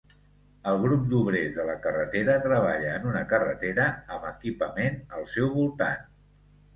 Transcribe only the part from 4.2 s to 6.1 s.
equipament al seu voltant.